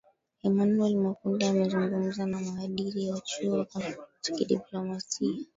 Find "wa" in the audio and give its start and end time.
3.11-3.19